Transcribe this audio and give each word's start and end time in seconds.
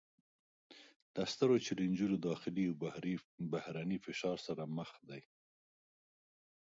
له 1.15 1.23
سترو 1.31 1.57
چلینجونو 1.67 2.15
داخلي 2.27 2.63
او 2.69 2.75
بهرني 3.53 3.97
فشار 4.05 4.37
سره 4.47 4.63
مخ 4.77 4.89
دي 5.09 5.21